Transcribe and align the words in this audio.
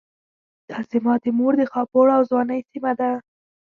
دا 0.69 0.77
زما 0.91 1.13
د 1.23 1.25
مور 1.37 1.53
د 1.57 1.63
خاپوړو 1.71 2.11
او 2.17 2.21
ځوانۍ 2.29 2.59
سيمه 2.69 2.91
ده. 2.99 3.11